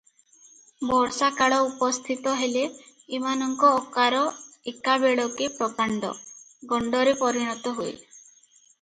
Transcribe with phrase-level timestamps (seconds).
[0.91, 2.65] ବର୍ଷାକାଳ ଉପସ୍ଥିତ ହେଲେ
[3.19, 4.25] ଏମାନଙ୍କ ଅକାର
[4.75, 6.13] ଏକାବେଳକେ ପ୍ରକାଣ୍ଡ,
[6.75, 7.97] ଗଣ୍ଡରେ ପରିଣତ ହୁଏ।